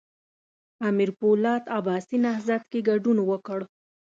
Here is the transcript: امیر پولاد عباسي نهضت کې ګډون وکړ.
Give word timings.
امیر 0.89 1.09
پولاد 1.19 1.63
عباسي 1.77 2.17
نهضت 2.25 2.63
کې 2.71 2.79
ګډون 2.89 3.17
وکړ. 3.29 3.59